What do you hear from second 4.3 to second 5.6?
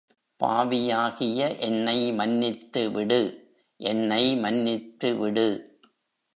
மன்னித்துவிடு.